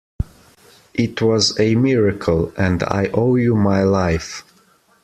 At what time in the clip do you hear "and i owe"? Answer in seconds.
2.57-3.35